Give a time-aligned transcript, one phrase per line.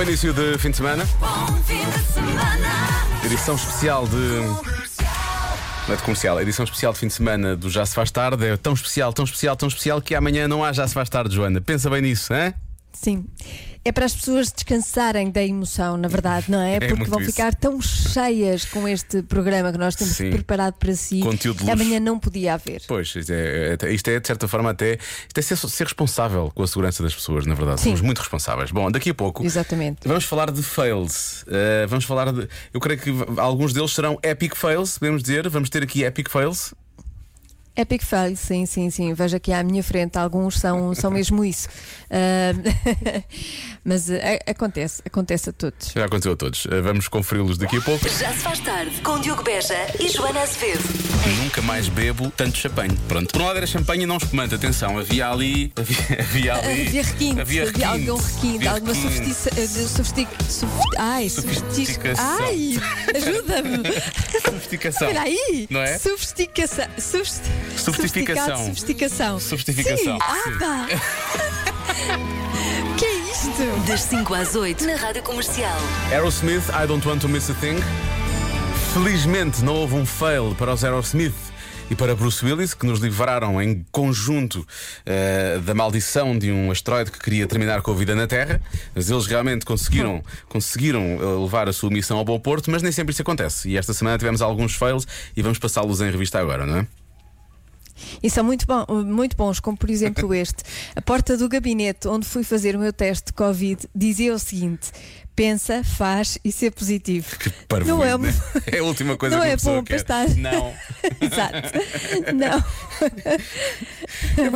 [0.00, 1.06] Bom início de fim de semana.
[3.22, 4.16] Edição especial de.
[4.16, 8.46] Não é de comercial, edição especial de fim de semana do Já Se Faz Tarde.
[8.46, 11.34] É tão especial, tão especial, tão especial que amanhã não há Já Se Faz Tarde,
[11.34, 11.60] Joana.
[11.60, 12.54] Pensa bem nisso, hein?
[12.94, 13.26] Sim.
[13.82, 16.78] É para as pessoas descansarem da emoção, na verdade, não é?
[16.78, 17.30] Porque muito vão isso.
[17.30, 20.30] ficar tão cheias com este programa que nós temos Sim.
[20.30, 21.20] preparado para si.
[21.20, 22.82] Conteúdo de que amanhã não podia haver.
[22.86, 24.98] Pois, isto é, é- isto é de certa forma até.
[25.26, 27.80] Isto é ser, ser responsável com a segurança das pessoas, na verdade.
[27.80, 27.90] Sim.
[27.90, 28.70] Somos muito responsáveis.
[28.70, 29.44] Bom, daqui a pouco.
[29.44, 30.06] Exatamente.
[30.06, 31.42] Vamos falar de fails.
[31.44, 32.46] Uh, vamos falar de.
[32.74, 35.48] Eu creio que alguns deles serão epic fails, podemos dizer.
[35.48, 36.74] Vamos ter aqui epic fails.
[37.80, 39.12] Epic fail, sim, sim, sim.
[39.14, 41.68] Veja aqui à minha frente, alguns são, são mesmo isso.
[42.10, 42.52] Ah,
[43.84, 44.16] mas ah,
[44.46, 45.92] acontece, acontece a todos.
[45.94, 46.64] Já aconteceu a todos.
[46.66, 48.08] Uh, vamos conferi-los daqui a pouco.
[48.08, 50.82] Já se faz tarde com Diogo Beja e Joana Azevedo.
[51.42, 52.96] Nunca mais bebo tanto champanhe.
[53.08, 53.32] Pronto.
[53.32, 54.54] Por um lado era champanhe e não espumante.
[54.54, 55.72] Atenção, havia ali.
[55.76, 56.86] Havia, havia ali.
[56.88, 59.34] Havia requinte, Havia havia algum requinte, havia alguma requinte.
[59.34, 59.50] sofistica.
[59.66, 62.38] de- Sofistic, sof- ai, sofistic, Sofisticação.
[62.44, 62.78] ai,
[63.14, 63.78] ajuda-me.
[64.44, 65.08] Sofisticação.
[65.08, 65.66] Espera aí.
[65.70, 65.98] Não é?
[65.98, 66.86] Sofisticação.
[66.98, 67.40] Sofist...
[67.76, 68.66] Sofisticação.
[68.66, 69.40] Sofisticação.
[69.40, 70.18] Sofisticação, Sim.
[70.20, 70.86] Ah, pá.
[72.96, 73.86] que é isto?
[73.86, 75.78] Das 5 às 8 na Rádio Comercial.
[76.10, 77.76] Aerosmith, I Don't Want to Miss a Thing.
[78.92, 81.34] Felizmente não houve um fail para os Aerosmith
[81.90, 84.64] e para Bruce Willis, que nos livraram em conjunto
[85.04, 88.60] eh, da maldição de um asteroide que queria terminar com a vida na Terra.
[88.94, 92.92] Mas eles realmente conseguiram, conseguiram eh, levar a sua missão ao bom porto, mas nem
[92.92, 93.68] sempre isso acontece.
[93.68, 96.86] E esta semana tivemos alguns fails e vamos passá-los em revista agora, não é?
[98.22, 100.62] E são muito, bom, muito bons, como por exemplo este.
[100.94, 104.90] A porta do gabinete onde fui fazer o meu teste de Covid dizia o seguinte:
[105.34, 107.36] pensa, faz e ser positivo.
[107.38, 108.32] Que parvo, Não é, né?
[108.66, 109.96] é a última coisa não que é bom para quer.
[109.96, 110.28] estar.
[110.36, 110.74] Não.
[111.20, 112.34] Exato.
[112.34, 112.64] Não.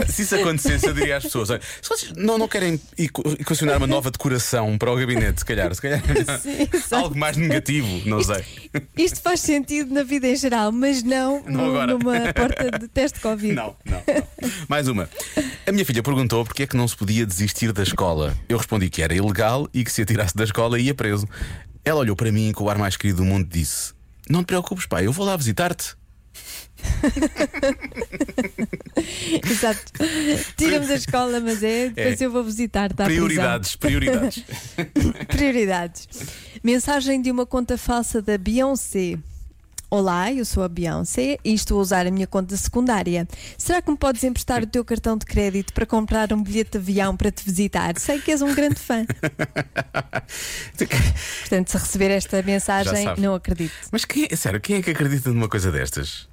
[0.09, 3.79] Se isso acontecesse, eu diria às pessoas: olha, se vocês não, não querem equ- equacionar
[3.79, 6.03] uma nova decoração para o gabinete, se calhar, se calhar
[6.41, 8.45] Sim, algo mais negativo, não sei.
[8.97, 13.23] Isto faz sentido na vida em geral, mas não, Não numa porta de teste de
[13.37, 14.27] Não, não, não.
[14.69, 15.09] Mais uma.
[15.67, 18.37] A minha filha perguntou porque é que não se podia desistir da escola.
[18.49, 21.27] Eu respondi que era ilegal e que se atirasse da escola ia preso.
[21.85, 23.93] Ela olhou para mim com o ar mais querido do mundo e disse:
[24.29, 25.95] Não te preocupes, pai, eu vou lá visitar-te.
[29.49, 29.93] Exato.
[30.57, 32.27] Tira-me da escola, mas é, depois É.
[32.27, 34.45] eu vou visitar-te à Prioridades, prioridades.
[35.29, 36.09] Prioridades.
[36.63, 39.19] Mensagem de uma conta falsa da Beyoncé.
[39.97, 43.29] Olá, eu sou a Beyoncé e estou a usar a minha conta secundária.
[43.57, 46.79] Será que me podes emprestar o teu cartão de crédito para comprar um bilhete de
[46.79, 47.97] avião para te visitar?
[47.97, 49.07] Sei que és um grande fã.
[51.39, 53.73] Portanto, se receber esta mensagem, não acredito.
[53.93, 56.29] Mas quem, sério, quem é que acredita numa coisa destas?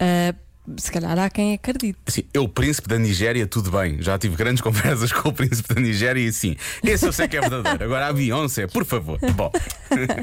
[0.00, 0.34] Ah,
[0.76, 1.98] se calhar há quem acredite.
[2.06, 4.00] Assim, eu, príncipe da Nigéria, tudo bem.
[4.00, 7.36] Já tive grandes conversas com o príncipe da Nigéria e sim, esse eu sei que
[7.36, 7.84] é verdadeiro.
[7.84, 9.18] Agora a Beyoncé, por favor.
[9.34, 9.50] Bom,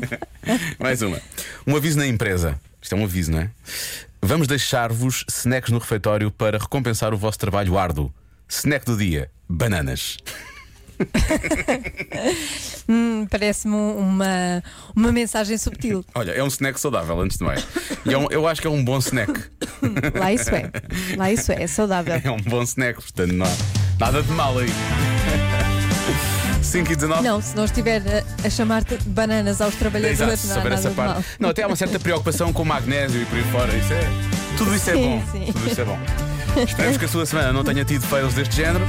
[0.80, 1.20] mais uma.
[1.66, 2.60] Um aviso na empresa.
[2.82, 3.52] Isto é um aviso, não é?
[4.22, 8.14] Vamos deixar-vos snacks no refeitório para recompensar o vosso trabalho árduo.
[8.50, 10.18] Snack do dia: bananas.
[12.90, 14.64] Hum, Parece-me um- uma,
[14.96, 16.06] uma mensagem subtil.
[16.16, 17.68] Olha, é um snack saudável, antes de mais.
[18.06, 19.34] E é um- eu acho que é um bom snack.
[20.18, 20.72] Lá isso é.
[21.18, 22.20] Lá isso é, é saudável.
[22.24, 23.50] É um bom snack, portanto, não há
[24.00, 24.70] nada de mal aí.
[26.64, 27.24] 5 e 19.
[27.24, 28.02] Não, se não estiver
[28.44, 31.14] a, a chamar-te de bananas aos trabalhadores, Exato, não há saber nada essa de parte.
[31.14, 31.24] mal.
[31.40, 33.76] Não, até há uma certa preocupação com o magnésio e por aí fora.
[33.76, 34.00] Isso é,
[34.58, 35.24] tudo isso é Sim, bom.
[35.32, 35.52] sim.
[35.54, 36.00] Tudo isso é bom.
[36.66, 38.86] Esperamos que a sua semana não tenha tido fails deste género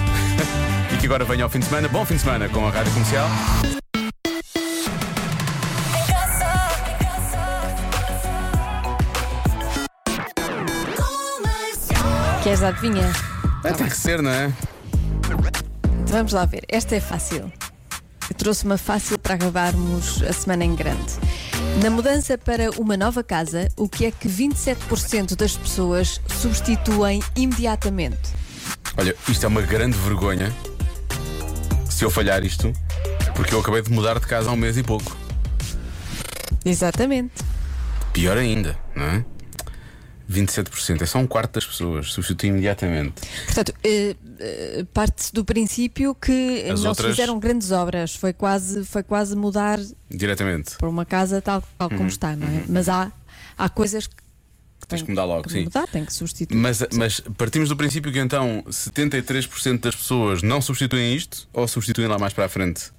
[0.98, 1.88] que agora venha ao fim de semana.
[1.88, 3.28] Bom fim de semana com a Rádio Comercial.
[12.42, 13.12] Queres a adivinha?
[13.64, 14.52] Ah, tem que ser, não é?
[16.06, 16.64] Vamos lá ver.
[16.68, 17.52] Esta é fácil.
[18.28, 21.14] Eu trouxe uma fácil para acabarmos a semana em grande.
[21.82, 28.32] Na mudança para uma nova casa, o que é que 27% das pessoas substituem imediatamente?
[28.96, 30.52] Olha, isto é uma grande vergonha
[31.98, 32.72] se eu falhar isto,
[33.34, 35.16] porque eu acabei de mudar de casa há um mês e pouco.
[36.64, 37.42] Exatamente.
[38.12, 39.24] Pior ainda, não é?
[40.30, 43.14] 27%, é só um quarto das pessoas, substitui imediatamente.
[43.46, 48.14] Portanto, eh, eh, parte-se do princípio que As não outras- se fizeram grandes obras.
[48.14, 50.76] Foi quase, foi quase mudar Diretamente.
[50.78, 52.62] para uma casa tal, tal como está, não é?
[52.68, 53.10] Mas há,
[53.56, 54.14] há coisas que
[54.86, 55.64] Tens que mudar logo, que sim.
[55.64, 56.56] mudar, tem que substituir.
[56.56, 62.08] Mas, mas partimos do princípio que então 73% das pessoas não substituem isto ou substituem
[62.08, 62.90] lá mais para a frente?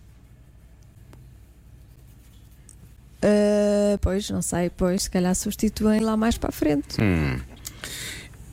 [3.22, 6.98] Ah, pois, não sei, pois, se calhar substituem lá mais para a frente.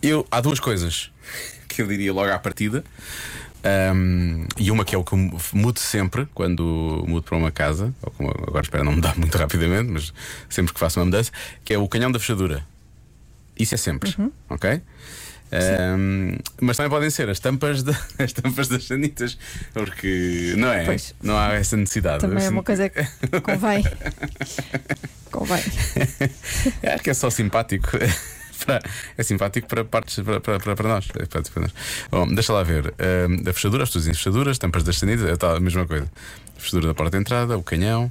[0.03, 1.11] Eu, há duas coisas
[1.69, 2.85] que eu diria logo à partida.
[3.65, 7.93] Ahm, e uma que é o que eu mudo sempre quando mudo para uma casa,
[8.01, 10.13] ou como agora espero não mudar muito rapidamente, mas
[10.49, 11.33] sempre que faço uma mudança,
[11.65, 12.65] que é o canhão da fechadura.
[13.59, 14.31] Isso é sempre, Uhum.
[14.51, 14.81] ok?
[15.53, 19.39] Ahm, mas também podem ser as tampas, da- as tampas das sanitas,
[19.73, 20.85] porque não é?
[20.85, 21.15] Pois.
[21.23, 22.21] Não há essa necessidade.
[22.21, 23.01] Também é uma coisa que
[23.43, 23.85] convém.
[25.31, 25.63] convém.
[26.93, 27.89] Acho que é só simpático.
[28.67, 28.83] Para-
[29.19, 31.07] é simpático para partes para, para, para, para nós.
[31.15, 31.73] É para nós.
[32.11, 32.93] Bom, deixa lá ver.
[32.99, 36.11] Ahm, a fechadura, as dizem fechaduras, tampas das sanitas, é a mesma coisa.
[36.57, 38.11] A fechadura da porta de entrada, o canhão,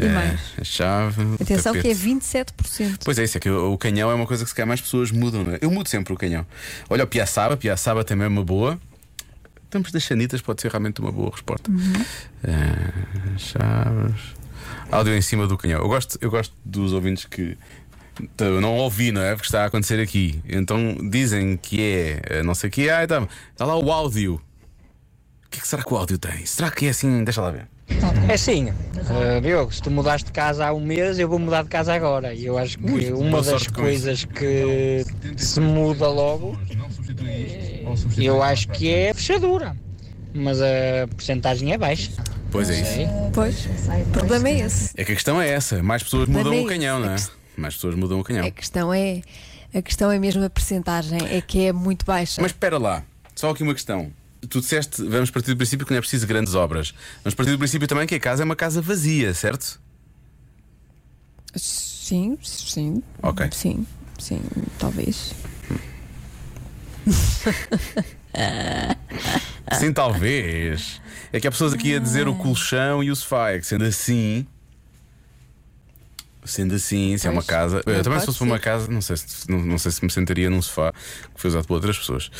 [0.00, 0.40] E eh, mais?
[0.58, 1.22] a chave.
[1.40, 2.06] Atenção que é tapete.
[2.06, 3.00] 27%.
[3.04, 4.80] Pois é, isso é que o, o canhão é uma coisa que se calhar mais
[4.80, 5.58] pessoas mudam, não é?
[5.60, 6.46] Eu mudo sempre o canhão.
[6.88, 8.80] Olha, o Piaçaba, Piaçaba também é uma boa.
[9.68, 11.70] Tampas das sanitas pode ser realmente uma boa resposta.
[12.42, 14.34] Eh, chaves.
[14.90, 15.80] Áudio em cima do canhão.
[15.80, 17.56] Eu gosto, eu gosto dos ouvintes que
[18.38, 19.34] eu não ouvi, não é?
[19.34, 20.42] Porque está a acontecer aqui.
[20.48, 22.90] Então dizem que é eh, não sei o que.
[22.90, 24.40] Ah, então, está lá o áudio.
[25.46, 26.44] O que, é que será que o áudio tem?
[26.46, 27.24] Será que é assim?
[27.24, 27.66] Deixa lá ver.
[28.28, 31.62] É sim, uh, Diogo, se tu mudaste de casa há um mês, eu vou mudar
[31.62, 32.32] de casa agora.
[32.32, 35.04] E eu acho que uma das coisas que
[35.36, 36.56] se muda logo,
[38.16, 39.76] eu acho que é a fechadura.
[40.32, 42.12] Mas a porcentagem é baixa.
[42.52, 43.12] Pois é isso.
[43.32, 44.92] Pois, o problema é esse.
[44.96, 45.82] É que a questão é essa.
[45.82, 47.28] Mais pessoas mudam é o canhão, esse.
[47.28, 47.40] não é?
[47.56, 48.46] Mais pessoas mudam o canhão.
[48.46, 49.22] A questão é.
[49.74, 52.42] A questão é mesmo a percentagem, é que é muito baixa.
[52.42, 53.04] Mas espera lá,
[53.36, 54.12] só aqui uma questão.
[54.48, 56.94] Tu disseste, vamos partir do princípio que não é preciso grandes obras.
[57.22, 59.80] Vamos partir do princípio também que a casa é uma casa vazia, certo?
[61.54, 63.02] Sim, sim.
[63.22, 63.48] Ok.
[63.52, 63.86] Sim,
[64.18, 64.40] sim,
[64.78, 65.34] talvez.
[69.78, 71.00] Sim, talvez.
[71.32, 73.50] É que há pessoas aqui a dizer o colchão e o sofá.
[73.52, 74.46] É que sendo assim.
[76.44, 77.82] Sendo assim, se é uma casa.
[77.86, 78.62] Eu também, se fosse para uma ser.
[78.62, 80.92] casa, não sei, se, não, não sei se me sentaria num sofá
[81.34, 82.30] que foi usado por outras pessoas.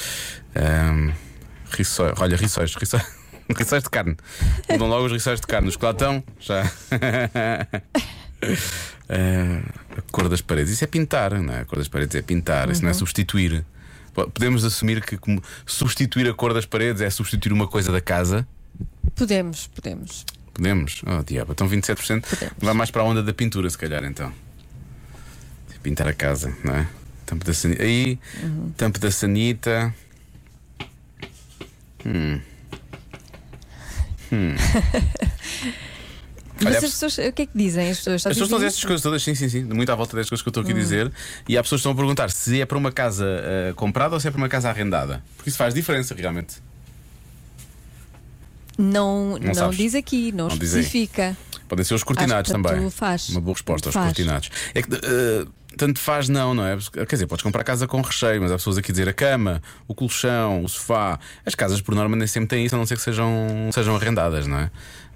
[0.54, 1.12] Ahm,
[1.70, 3.02] rissóis, olha, rissóis, rissóis,
[3.56, 4.16] rissóis de carne.
[4.68, 5.68] Mudam logo os rissóis de carne.
[5.68, 6.62] Os que lá estão, já.
[9.08, 9.62] Ah,
[9.98, 10.72] a cor das paredes.
[10.72, 11.60] Isso é pintar, não é?
[11.60, 13.64] A cor das paredes é pintar, isso não é substituir.
[14.14, 18.00] Po- Podemos assumir que como substituir a cor das paredes é substituir uma coisa da
[18.00, 18.46] casa?
[19.14, 20.24] Podemos, podemos.
[20.54, 21.02] Podemos?
[21.06, 22.24] Oh, diabo, então 27%
[22.58, 24.32] vai mais para a onda da pintura, se calhar, então.
[25.82, 26.86] Pintar a casa, não é?
[27.24, 27.82] Tampo da sanita.
[27.82, 28.18] Aí,
[28.76, 29.94] tampo da sanita.
[32.06, 32.40] Hum.
[34.32, 34.54] Hum.
[36.62, 38.16] Mas Olha, as pessoas, o que é que dizem as pessoas?
[38.26, 40.28] As pessoas estão a dizer estas coisas todas, sim, sim, sim, muito à volta destas
[40.28, 41.10] coisas que eu estou aqui a dizer.
[41.48, 44.20] E há pessoas que estão a perguntar se é para uma casa eh, comprada ou
[44.20, 45.24] se é para uma casa arrendada.
[45.36, 46.56] Porque isso faz diferença, realmente.
[48.76, 49.76] Não, não, sabes.
[49.78, 50.80] diz aqui, não, Não diz aí.
[50.80, 51.36] especifica.
[51.68, 52.90] Podem ser os cortinados Acho que também.
[52.90, 53.28] faz.
[53.30, 54.06] Uma boa resposta aos Faz.
[54.08, 54.50] cortinados.
[54.74, 56.76] É que eh, tanto faz, não, não é?
[56.92, 59.62] Quer dizer, podes comprar casa com recheio, mas há pessoas aqui a dizer a cama,
[59.86, 61.18] o colchão, o sofá.
[61.44, 64.46] As casas, por norma, nem sempre têm isso, a não ser que sejam, sejam arrendadas,
[64.46, 64.70] não é?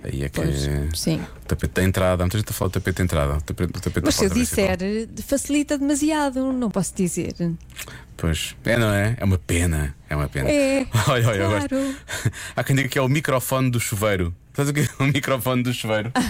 [0.05, 0.41] Aí é que.
[0.41, 1.17] Pois, sim.
[1.17, 3.37] O tapete da entrada, há muita gente a falar do tapete da entrada.
[3.37, 4.79] O tapete, o tapete Mas se eu disser,
[5.27, 7.33] facilita demasiado, não posso dizer.
[8.17, 9.17] Pois, é, não é?
[9.19, 9.95] É uma pena.
[10.09, 10.51] É uma pena.
[10.51, 11.95] É, olha, olha, claro.
[12.55, 14.35] Há quem diga que é o microfone do chuveiro.
[14.55, 16.13] Sabes o que é o microfone do chuveiro?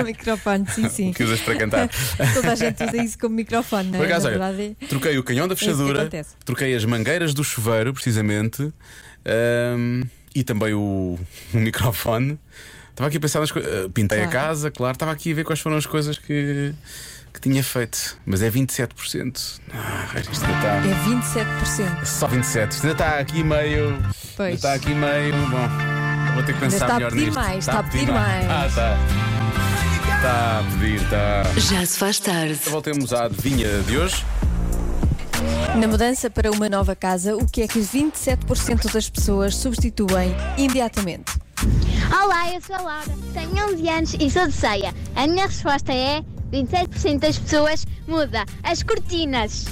[0.00, 1.12] O microfone, sim, sim.
[1.14, 1.88] que usas para cantar.
[2.34, 4.10] Toda a gente usa isso como microfone, não Por é?
[4.10, 6.30] acaso, Na olha, verdade, troquei o canhão da fechadura, acontece.
[6.44, 8.72] troquei as mangueiras do chuveiro, precisamente,
[9.26, 10.02] ahm,
[10.34, 11.18] e também o,
[11.52, 12.38] o microfone.
[12.90, 13.90] Estava aqui a pensar nas coisas.
[13.92, 14.46] Pintei a Claro.
[14.48, 16.72] casa, claro, estava aqui a ver quais foram as coisas que,
[17.32, 18.16] que tinha feito.
[18.26, 19.60] Mas é 27%.
[19.72, 20.76] Ah, isto ainda está.
[20.76, 22.04] é 27%.
[22.04, 22.72] Só 27.
[22.72, 23.88] Isto ainda está aqui meio.
[23.94, 24.54] Ainda Pois.
[24.56, 25.32] está aqui meio.
[25.48, 25.68] Bom,
[26.32, 27.34] vou ter que pensar está a melhor pedir nisto.
[27.40, 28.50] mais, está a pedir mais.
[28.50, 28.96] Ah, está.
[30.16, 31.42] Está a pedir, está.
[31.58, 32.54] Já se faz tarde.
[32.66, 34.24] Voltemos à adivinha de hoje.
[35.78, 41.32] Na mudança para uma nova casa, o que é que 27% das pessoas substituem imediatamente?
[42.22, 44.92] Olá, eu sou a Laura, tenho 11 anos e sou de ceia.
[45.16, 46.22] A minha resposta é
[46.52, 49.66] 27% das pessoas muda as cortinas.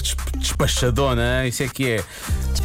[0.00, 2.04] Desp- despachadona, isso é que é.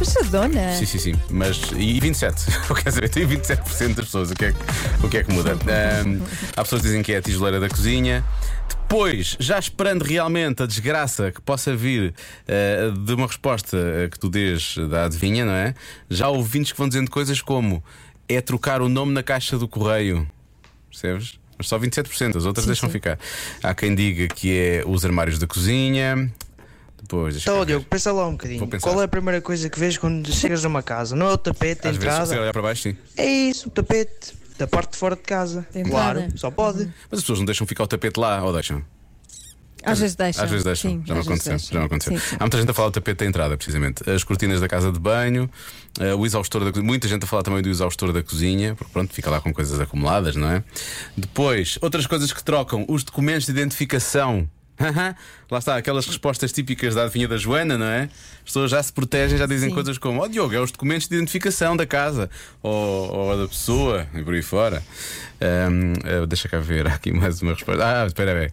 [0.00, 0.74] Despachadona.
[0.74, 1.14] Sim, sim, sim.
[1.30, 1.60] Mas.
[1.76, 2.46] E 27.
[2.70, 4.30] Eu quero saber, tem 27% das pessoas.
[4.30, 5.52] O que é que, o que, é que muda?
[5.52, 6.22] Ahm,
[6.56, 8.24] há pessoas que dizem que é a tijoleira da cozinha.
[8.68, 12.14] Depois, já esperando realmente a desgraça que possa vir
[12.48, 15.74] eh, de uma resposta eh, que tu dês da adivinha, não é?
[16.08, 17.84] Já há ouvintes que vão dizendo coisas como
[18.28, 20.26] é trocar o nome na caixa do correio.
[20.90, 21.38] Percebes?
[21.56, 22.94] Mas só 27%, as outras Sim, deixam sim.
[22.94, 23.18] ficar.
[23.62, 26.32] Há quem diga que é os armários da cozinha.
[27.02, 27.64] Depois, deixa Então.
[27.64, 28.68] Diogo, pensa lá um bocadinho.
[28.80, 31.16] Qual é a primeira coisa que vês quando chegas numa casa?
[31.16, 32.42] Não é o tapete da Às vezes, se entrada?
[32.42, 32.96] olhar para baixo, sim.
[33.16, 35.66] É isso, o tapete da parte de fora de casa.
[35.74, 36.20] Entrada.
[36.20, 36.84] Claro, só pode.
[37.10, 38.82] Mas as pessoas não deixam ficar o tapete lá, ou deixam?
[39.82, 40.44] Às vezes deixam.
[40.44, 41.52] Às vezes deixam, Sim, já vezes aconteceu.
[41.52, 41.72] deixam.
[41.72, 42.12] Já me aconteceu.
[42.18, 42.36] Sim, sim.
[42.38, 44.10] Há muita gente a falar do tapete da entrada, precisamente.
[44.10, 45.50] As cortinas da casa de banho,
[45.98, 46.86] eh, o exaustor da cozinha.
[46.86, 49.80] Muita gente a falar também do exaustor da cozinha, porque pronto, fica lá com coisas
[49.80, 50.62] acumuladas, não é?
[51.16, 54.46] Depois, outras coisas que trocam, os documentos de identificação.
[55.50, 58.04] Lá está, aquelas respostas típicas da adivinha da Joana, não é?
[58.04, 59.74] As pessoas já se protegem, já dizem Sim.
[59.74, 62.30] coisas como: Ó Diogo, é os documentos de identificação da casa
[62.62, 64.82] ou, ou da pessoa e por aí fora.
[65.40, 67.84] Ahm, eh, deixa cá ver, há aqui mais uma resposta.
[68.02, 68.50] Ah, espera aí.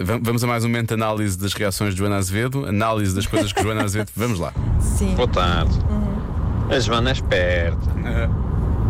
[0.00, 3.26] Va- Vamos a mais um momento de análise das reações de Joana Azevedo, análise das
[3.26, 4.10] coisas que Joana Azevedo.
[4.16, 4.52] Vamos lá.
[4.80, 5.14] Sim.
[5.16, 5.74] Boa tarde.
[6.70, 7.90] A Joana é esperta.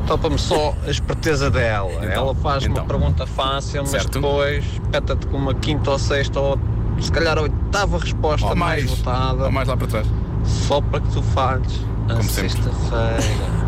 [0.08, 1.92] Topa-me só a esperteza dela.
[1.96, 2.82] Então, Ela faz então.
[2.82, 4.14] uma pergunta fácil, mas Certo.
[4.20, 6.58] depois peta-te com uma quinta ou sexta ou
[6.98, 10.06] se calhar a oitava resposta Ou mais, mais, votada, ou mais lá para trás.
[10.44, 11.72] só para que tu falhes
[12.08, 13.58] a sexta-feira.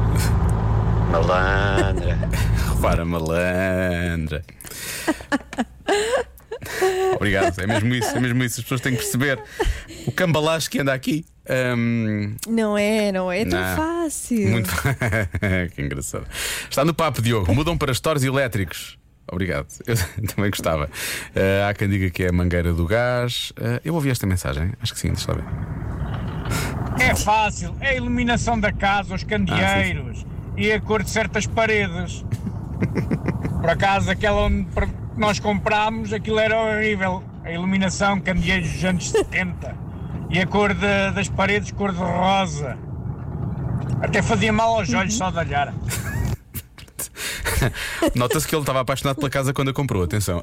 [1.13, 2.19] Malandra.
[2.75, 4.43] Repara, malandra.
[7.17, 8.61] Obrigado, é mesmo isso, é mesmo isso.
[8.61, 9.39] As pessoas têm que perceber
[10.07, 11.25] o cambalacho que anda aqui.
[11.51, 13.77] Ahm, Não é, não é tão Não.
[13.77, 14.49] fácil.
[14.51, 14.71] muito.
[15.75, 16.27] que engraçado.
[16.69, 17.51] Está no papo, Diogo.
[17.55, 18.99] Mudam para stores elétricos.
[19.31, 19.67] Obrigado.
[19.87, 19.97] Eu
[20.35, 20.89] também gostava.
[21.35, 23.53] Ah, há quem diga que é a mangueira do gás.
[23.61, 24.73] Ah, eu ouvi esta mensagem.
[24.81, 25.45] Acho que sim, deixa lá ver.
[27.03, 30.27] É fácil, é a iluminação da casa, os candeeiros
[30.57, 32.25] e a cor de certas paredes.
[33.61, 34.67] Por acaso, aquela onde
[35.17, 37.23] nós comprámos, aquilo era horrível.
[37.45, 39.75] A iluminação, candeeiros dos anos 70.
[40.31, 42.79] E a cor de- das paredes, cor de rosa.
[44.01, 45.75] Até fazia mal aos olhos só de olhar.
[48.15, 50.43] Nota-se que ele estava apaixonado pela casa quando a comprou, atenção.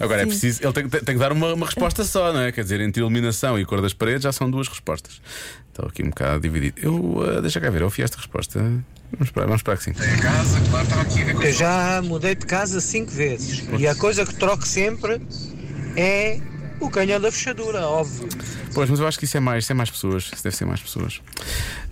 [0.00, 0.28] Agora é Sim.
[0.30, 0.60] preciso.
[0.64, 2.50] Ele tem, tem- tem que dar uma, uma resposta só, não é?
[2.50, 5.20] Quer dizer, entre iluminação e cor das paredes já são duas respostas.
[5.68, 6.80] Estou aqui um bocado dividido.
[6.82, 8.58] Eu, ah, deixa cá ver, eu ouvi esta resposta.
[8.58, 9.92] Vamos esperar, vamos esperar que sim.
[11.40, 15.22] Eu já mudei de casa cinco vezes e a coisa que troco sempre
[15.96, 16.40] é
[16.80, 18.28] o canhão da fechadura, óbvio.
[18.72, 20.30] Pois, mas eu acho que isso é mais, isso é mais pessoas.
[20.32, 21.20] Isso deve ser mais pessoas.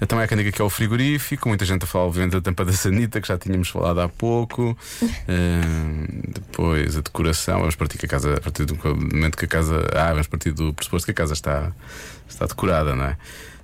[0.06, 2.64] Também há quem diga que é o frigorífico, muita gente a falar, obviamente, da tampa
[2.64, 4.76] da sanita, que já tínhamos falado há pouco.
[5.28, 9.48] Eh, depois a decoração, vamos partir que a casa, a partir do momento que a
[9.48, 9.84] casa.
[9.92, 11.72] Ah, vamos partir do pressuposto que a casa está,
[12.28, 13.16] está decorada, não é?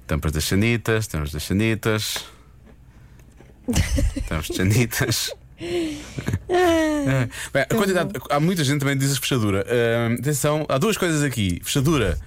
[0.06, 2.24] Tampas das sanitas, tampas das sanitas.
[4.28, 5.32] Tampas das sanitas.
[5.62, 7.28] É.
[7.52, 9.64] Bem, a quantidade, há muita gente também que diz fechadura.
[9.68, 11.60] Ah, atenção, há duas coisas aqui.
[11.64, 12.18] Fechadura,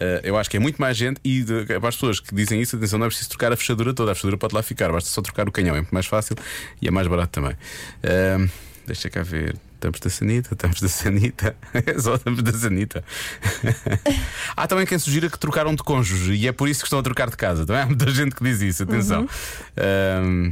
[0.00, 1.20] ah, eu acho que é muito mais gente.
[1.24, 3.92] E de- para as pessoas que dizem isso, atenção, não é preciso trocar a fechadura
[3.92, 4.12] toda.
[4.12, 5.74] A fechadura pode lá ficar, basta só trocar o canhão.
[5.74, 6.36] É muito mais fácil
[6.80, 7.56] e é mais barato também.
[8.02, 8.46] Ah,
[8.86, 9.56] deixa cá ver.
[9.74, 11.54] Estamos da Sanita, estamos da Sanita.
[11.86, 13.04] É só estamos da Sanita.
[14.56, 17.02] há também quem sugira que trocaram de cônjuge e é por isso que estão a
[17.02, 17.66] trocar de casa.
[17.66, 19.28] Também há muita gente que diz isso, atenção.
[19.76, 20.50] Ah,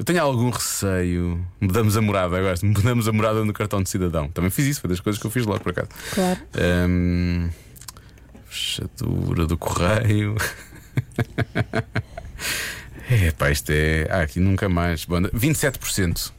[0.00, 1.46] eu tenho algum receio.
[1.60, 2.54] Mudamos a morada agora.
[2.64, 4.30] Mudamos a morada no cartão de cidadão.
[4.30, 5.90] Também fiz isso, foi das coisas que eu fiz logo por acaso.
[6.14, 6.40] Claro.
[6.54, 7.50] Ahm,
[8.46, 10.36] fechadura do correio.
[13.10, 14.08] é, pá, isto é.
[14.08, 15.04] Ah, aqui nunca mais.
[15.04, 16.32] Bom, 27%.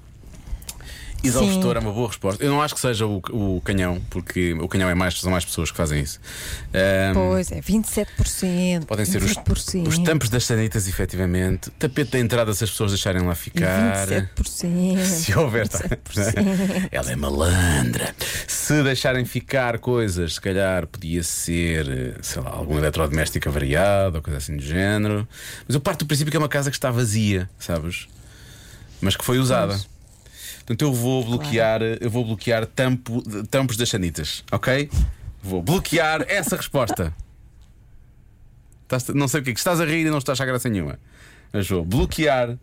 [1.23, 2.43] Exaustor é uma boa resposta.
[2.43, 5.45] Eu não acho que seja o, o canhão, porque o canhão é mais, são mais
[5.45, 6.19] pessoas que fazem isso.
[6.73, 8.85] Ahm, Pois é, 27%.
[8.85, 9.87] Podem ser os, 27%.
[9.87, 11.69] os tampos das sanitas, efetivamente.
[11.71, 14.07] Tapete da entrada, se as pessoas deixarem lá ficar.
[14.07, 14.97] 27%.
[15.05, 15.67] Se houver.
[15.67, 15.79] tá.
[15.79, 16.89] 27%.
[16.91, 18.15] Ela é malandra.
[18.47, 24.37] Se deixarem ficar coisas, se calhar podia ser, sei lá, algum eletrodoméstico avariado ou coisa
[24.37, 25.27] assim do género.
[25.67, 28.07] Mas eu parto do princípio que é uma casa que está vazia, sabes?
[28.99, 29.79] Mas que foi usada.
[30.65, 34.89] Portanto, eu vou bloquear, eu vou bloquear tampo, tampos das sanitas, ok?
[35.43, 37.13] Vou bloquear essa resposta.
[38.83, 40.45] Estás- não sei o que é que estás a rir e não estás a achar
[40.51, 40.99] graça nenhuma.
[41.51, 42.57] Mas vou bloquear.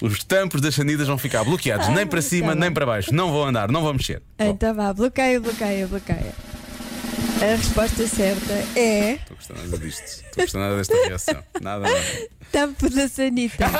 [0.00, 3.12] Os tampos das sanitas vão ficar bloqueados, nem para cima, nem para baixo.
[3.12, 4.22] Não vou andar, não vou mexer.
[4.38, 6.32] Então vá, bloqueia, bloqueia, bloqueia.
[7.40, 10.02] A resposta certa é Estou gostando nada disto.
[10.04, 11.42] Estou gostando nada desta reação.
[11.60, 12.28] Nada, nada.
[12.52, 13.66] tampo da sanita.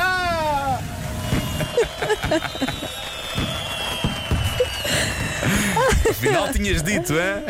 [6.11, 7.45] Afinal tinhas dito, é?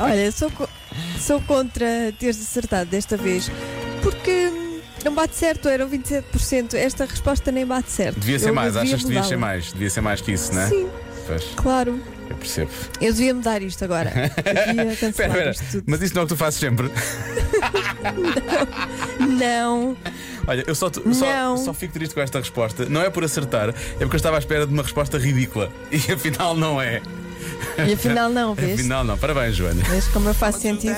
[0.00, 0.68] Olha, sou, co-
[1.18, 3.50] sou contra teres acertado desta vez
[4.02, 4.50] porque
[5.04, 6.74] não bate certo, eram 27%.
[6.74, 8.18] Esta resposta nem bate certo.
[8.20, 9.72] Devia ser Eu mais, achas que devia ser mais?
[9.72, 10.68] Devia ser mais que isso, não é?
[10.68, 10.88] Sim,
[11.26, 12.00] Pois, claro.
[12.30, 12.70] Eu percebo.
[13.00, 14.10] Eu devia mudar isto agora.
[14.10, 15.50] Devia cancelar Espera, espera.
[15.50, 15.84] isto tudo.
[15.86, 16.90] Mas isso não é o que tu fazes sempre.
[19.38, 19.96] Não,
[20.46, 21.56] Olha, eu só, só, Não.
[21.56, 22.86] só fico triste com esta resposta.
[22.86, 25.70] Não é por acertar, é porque eu estava à espera de uma resposta ridícula.
[25.90, 27.00] E afinal não é.
[27.86, 28.80] e afinal não, vês?
[28.80, 29.16] Afinal não.
[29.16, 29.82] Parabéns, Joana.
[29.84, 30.96] Vês como eu faço sentido?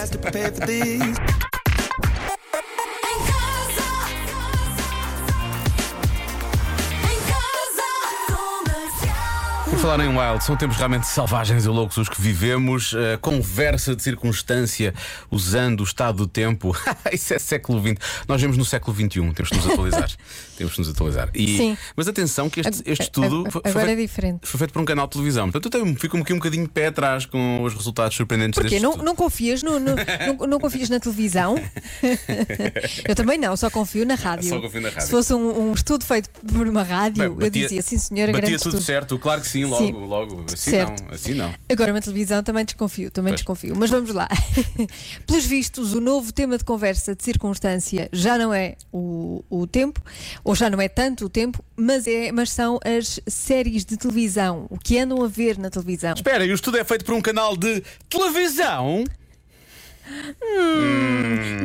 [9.75, 12.93] Por falar em Wild, são tempos realmente selvagens e loucos os que vivemos.
[12.93, 14.95] Uh, conversa de circunstância
[15.31, 16.75] usando o estado do tempo.
[17.13, 17.97] Isso é século XX.
[18.29, 20.09] Nós vemos no século XXI, temos que nos atualizar.
[20.57, 21.29] temos que nos atualizar.
[21.35, 21.79] E, Sim.
[21.97, 24.47] Mas atenção, que este, este estudo foi, Agora é feito, diferente.
[24.47, 25.51] foi feito por um canal de televisão.
[25.51, 28.79] Portanto, eu tenho, fico aqui um bocadinho de pé atrás com os resultados surpreendentes Porquê?
[28.79, 31.57] deste Não, não confias no, no- não, não confias na televisão?
[33.09, 34.49] eu também não, só confio na rádio.
[34.51, 35.03] Só confio na rádio.
[35.05, 38.31] Se fosse um, um estudo feito por uma rádio, Bem, eu batia- dizia sim, senhora,
[38.33, 38.83] Batia tudo estudo.
[38.83, 39.93] certo, claro que sim, logo, Sim.
[39.93, 40.45] logo.
[40.53, 41.03] Assim Certo.
[41.03, 41.55] não, assim não.
[41.69, 43.41] Agora uma televisão também desconfio, também Pois.
[43.41, 43.75] desconfio.
[43.77, 44.29] Mas vamos lá.
[45.27, 50.01] Pelos vistos, o novo tema de conversa de circunstância já não é o, o tempo,
[50.43, 54.67] ou já não é tanto o tempo, mas, é, mas são as séries de televisão,
[54.71, 56.15] o que andam a ver na televisão.
[56.15, 59.05] Espera, e o estudo é feito por um canal de televisão?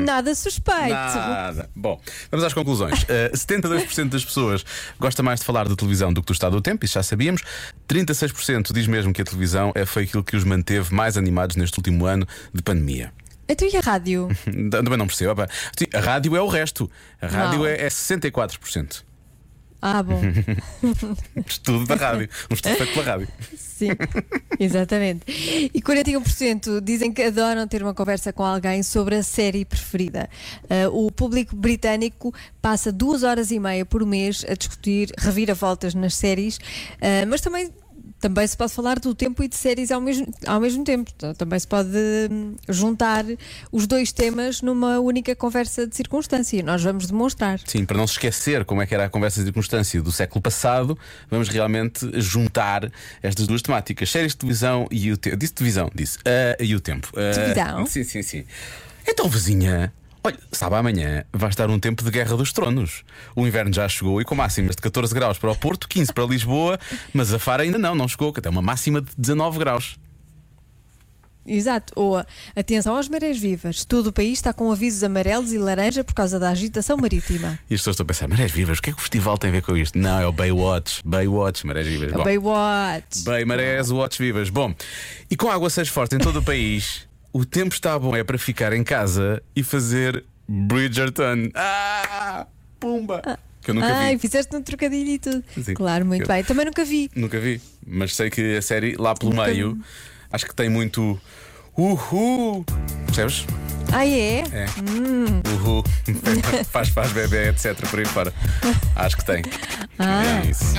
[0.06, 0.90] Nada suspeito.
[0.90, 1.70] Nada.
[1.76, 2.00] Bom,
[2.32, 3.06] vamos às conclusões.
[3.10, 4.64] Uh, 72% das pessoas
[5.00, 7.42] gosta mais de falar de televisão do que do estado do tempo, isso já sabíamos.
[7.88, 11.78] 36% diz mesmo que a televisão é foi aquilo que os manteve mais animados neste
[11.80, 13.12] último ano de pandemia.
[13.48, 14.28] Então e a rádio?
[14.70, 15.32] Também não percebo.
[15.32, 15.48] opa.
[15.94, 16.90] A rádio é o resto.
[17.20, 17.66] A rádio Não.
[17.66, 19.04] é, é 64%.
[19.82, 20.20] Ah, bom.
[21.46, 22.30] Estudo da rádio.
[22.50, 23.28] Um estudo feito pela rádio.
[23.56, 23.90] Sim,
[24.60, 25.24] exatamente.
[25.74, 30.30] E 41% dizem que adoram ter uma conversa com alguém sobre a série preferida.
[30.70, 36.14] Ah, o público britânico passa duas horas e meia por mês a discutir reviravoltas nas
[36.16, 36.60] séries,
[37.02, 37.72] ah, mas também.
[38.20, 41.10] Também se pode falar do tempo e de séries ao mesmo, ao mesmo tempo.
[41.16, 41.90] Então, Também se pode
[42.30, 43.26] hum, juntar
[43.72, 46.58] os dois temas numa única conversa de circunstância.
[46.58, 47.60] E Nós vamos demonstrar.
[47.66, 50.42] Sim, para não se esquecer como é que era a conversa de circunstância do século
[50.42, 50.98] passado,
[51.30, 52.92] vamos realmente juntar
[53.24, 55.38] estas duas temáticas: séries de televisão e o tempo.
[55.38, 56.18] Disse televisão, disse.
[56.26, 57.10] ah, e o tempo.
[57.16, 57.86] Ah, Televisão?
[57.86, 58.44] Sim, sim, sim.
[59.08, 59.94] Então, vizinha.
[60.30, 63.04] Olha, sabe, amanhã vai estar um tempo de guerra dos tronos.
[63.36, 66.24] O inverno já chegou e com máximas de 14 graus para o Porto, 15 para
[66.26, 66.80] Lisboa,
[67.12, 69.98] mas a Faro ainda não, não chegou, que até uma máxima de 19 graus.
[71.48, 71.92] Exato.
[71.96, 72.24] Ou
[72.56, 73.84] atenção às marés vivas.
[73.84, 77.58] Todo o país está com avisos amarelos e laranja por causa da agitação marítima.
[77.68, 79.50] E as pessoas estão a pensar: marés vivas, o que é que o festival tem
[79.50, 79.98] a ver com isto?
[79.98, 81.02] Não, é o Baywatch.
[81.04, 82.12] Baywatch, marés vivas.
[82.12, 82.24] Bom.
[82.24, 83.24] Baywatch.
[83.24, 84.52] Bem, marés, watch vivas.
[84.52, 84.76] Bom,
[85.32, 88.74] e com aguaceiros fortes em todo o país, o tempo está bom é para ficar
[88.74, 91.50] em casa e fazer Bridgerton.
[91.56, 92.48] Ah!
[92.80, 93.22] Pumba!
[93.62, 94.22] Que eu nunca Ai, vi.
[94.22, 95.44] fizeste um trocadilho e tudo.
[95.62, 95.74] Sim.
[95.74, 96.44] Claro, muito Eu- bem.
[96.44, 97.12] Também nunca vi.
[97.16, 97.62] Nunca vi.
[97.86, 99.82] Mas sei que a série, lá pelo Nunca meio, vi.
[100.32, 101.20] acho que tem muito.
[101.78, 102.64] Uhul!
[103.06, 103.46] Percebes?
[103.92, 104.40] Ah, é?
[104.52, 104.66] É.
[105.50, 105.84] Uhul.
[106.72, 107.76] faz, faz bebê, etc.
[107.90, 108.34] Por aí fora.
[108.96, 109.42] Acho que tem.
[109.98, 110.74] Ah, É isso.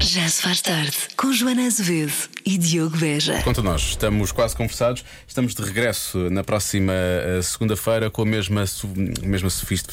[0.00, 2.12] Já se faz tarde com Joana Azevedo
[2.46, 3.40] e Diogo Beja.
[3.42, 5.04] Quanto a nós, estamos quase conversados.
[5.26, 8.64] Estamos de regresso na próxima eh, segunda-feira com a mesma,
[9.22, 9.86] mesma sofist,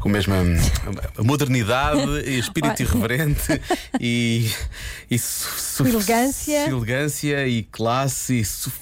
[0.00, 0.56] com a mesma hum,
[1.24, 3.60] modernidade, e espírito irreverente
[4.00, 4.50] e,
[5.10, 6.68] e su- su- Elegância.
[6.68, 8.72] elegância e classe e su-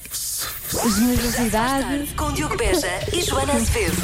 [0.72, 2.08] Generosidade.
[2.16, 3.96] Com Diogo Beja e Joana Azevedo.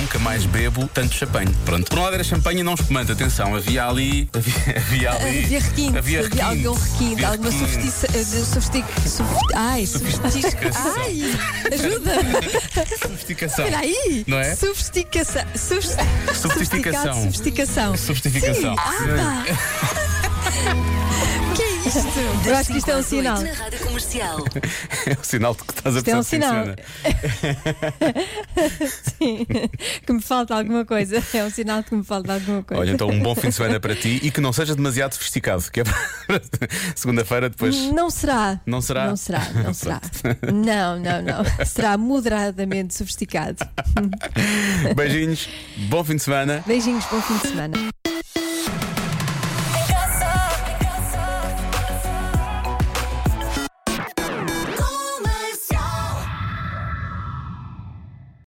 [0.00, 1.54] Nunca mais bebo tanto champanhe.
[1.64, 1.88] Pronto.
[1.88, 3.12] Por um lado era champanhe e não espumante.
[3.12, 4.28] Atenção, havia ali.
[4.34, 5.44] Havia, havia ali.
[5.44, 7.72] Havia requinte, Havia havia algum requinte, Havia alguma requinte.
[7.90, 8.12] sofistica.
[8.18, 10.94] de Sofistic, sof- ai, Sofisticação.
[10.96, 11.34] Ai,
[11.72, 12.98] ajuda-me.
[12.98, 13.64] Sofisticação.
[13.64, 14.24] Espera aí.
[14.26, 14.54] Não é?
[14.56, 15.42] Sofisticação.
[15.54, 15.96] Sofis-
[16.40, 17.22] Sofisticação.
[17.24, 17.96] Sofisticação.
[17.96, 18.74] Sofisticação.
[18.74, 18.80] Sim.
[18.80, 20.86] Ah, pá.
[21.86, 22.48] É isto?
[22.48, 23.38] Eu acho que isto é um sinal.
[23.38, 24.38] oito Na rádio comercial.
[25.06, 26.64] É o sinal de que estás a Isto é um sinal.
[29.16, 29.46] Sim.
[30.04, 31.22] Que me falta alguma coisa.
[31.32, 32.80] É um sinal de que me falta alguma coisa.
[32.80, 35.62] Olha, então um bom fim de semana para ti e que não seja demasiado sofisticado,
[35.70, 36.42] que é para
[36.96, 37.76] segunda-feira depois.
[37.92, 38.60] Não será.
[38.66, 39.06] Não será?
[39.06, 40.00] Não será, não será.
[40.52, 41.64] Não, não, não.
[41.64, 43.58] Será moderadamente sofisticado.
[44.96, 45.48] Beijinhos,
[45.88, 46.64] bom fim de semana.
[46.66, 47.76] Beijinhos, bom fim de semana.